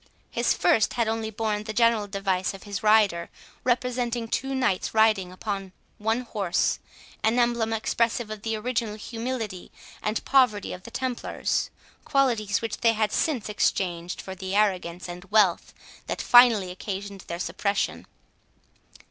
[0.31, 3.29] His first had only borne the general device of his rider,
[3.63, 6.79] representing two knights riding upon one horse,
[7.23, 11.69] an emblem expressive of the original humility and poverty of the Templars,
[12.03, 15.71] qualities which they had since exchanged for the arrogance and wealth
[16.07, 18.07] that finally occasioned their suppression.